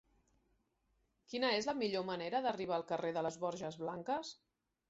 [1.33, 4.35] Quina és la millor manera d'arribar al carrer de les Borges Blanques?